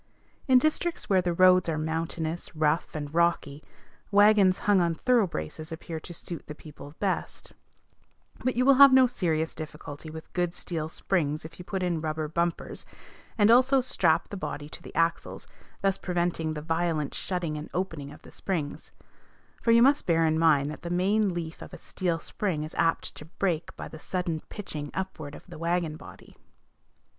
[0.47, 3.61] In districts where the roads are mountainous, rough, and rocky,
[4.09, 7.51] wagons hung on thoroughbraces appear to suit the people the best;
[8.43, 12.01] but you will have no serious difficulty with good steel springs if you put in
[12.01, 12.83] rubber bumpers,
[13.37, 15.45] and also strap the body to the axles,
[15.83, 18.89] thus preventing the violent shutting and opening of the springs;
[19.61, 22.73] for you must bear in mind that the main leaf of a steel spring is
[22.73, 26.35] apt to break by the sudden pitching upward of the wagon body.